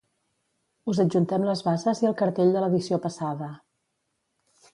Us 0.93 1.01
adjuntem 1.03 1.45
les 1.49 1.61
bases 1.67 2.01
i 2.05 2.09
el 2.13 2.17
cartell 2.23 2.53
de 2.57 2.65
l'edició 2.65 3.01
passada. 3.05 3.53